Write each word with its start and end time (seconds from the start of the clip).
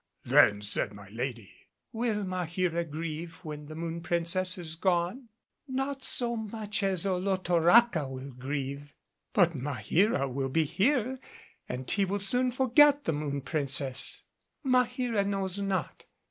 Then 0.25 0.63
said 0.63 0.93
my 0.95 1.09
lady, 1.09 1.51
"Will 1.91 2.23
Maheera 2.23 2.83
grieve 2.89 3.35
when 3.45 3.67
the 3.67 3.75
Moon 3.75 4.01
Princess 4.01 4.57
is 4.57 4.73
gone?" 4.73 5.29
"Not 5.67 6.03
so 6.03 6.35
much 6.35 6.81
as 6.81 7.05
Olotoraca 7.05 8.07
will 8.09 8.31
grieve." 8.33 8.95
"But 9.31 9.53
Maheera 9.55 10.27
will 10.27 10.49
be 10.49 10.63
here 10.63 11.19
and 11.69 11.87
he 11.91 12.05
will 12.05 12.17
soon 12.17 12.49
forget 12.51 13.03
the 13.03 13.13
Moon 13.13 13.41
Princess." 13.41 14.23
"Maheera 14.65 15.23
knows 15.23 15.59
not. 15.59 16.05